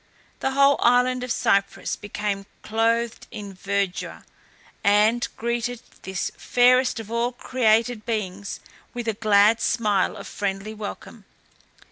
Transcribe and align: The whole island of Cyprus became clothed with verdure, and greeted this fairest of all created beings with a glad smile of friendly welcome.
The 0.39 0.53
whole 0.53 0.77
island 0.79 1.23
of 1.23 1.31
Cyprus 1.31 1.95
became 1.95 2.47
clothed 2.63 3.27
with 3.31 3.59
verdure, 3.59 4.25
and 4.83 5.27
greeted 5.37 5.79
this 6.01 6.31
fairest 6.35 6.99
of 6.99 7.11
all 7.11 7.31
created 7.33 8.03
beings 8.03 8.61
with 8.95 9.07
a 9.07 9.13
glad 9.13 9.61
smile 9.61 10.17
of 10.17 10.25
friendly 10.25 10.73
welcome. 10.73 11.25